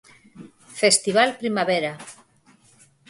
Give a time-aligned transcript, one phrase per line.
[0.79, 1.93] Festival Primavera.